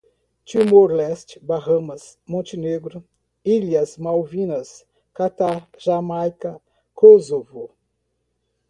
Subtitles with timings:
[0.47, 3.03] Timor-Leste, Bahamas, Montenegro,
[3.45, 6.59] Ilhas Malvinas, Catar, Jamaica,
[6.95, 7.69] Kosovo